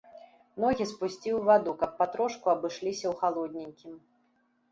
Ногі 0.61 0.85
спусціў 0.91 1.35
у 1.39 1.41
ваду, 1.49 1.75
каб 1.83 1.91
патрошку 2.01 2.45
абышліся 2.55 3.05
ў 3.09 3.13
халодненькім. 3.21 3.93